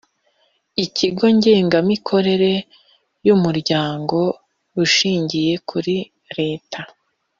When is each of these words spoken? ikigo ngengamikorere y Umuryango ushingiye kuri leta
ikigo 0.83 1.25
ngengamikorere 1.37 2.53
y 3.25 3.29
Umuryango 3.35 4.17
ushingiye 4.83 5.53
kuri 5.69 5.95
leta 6.37 6.79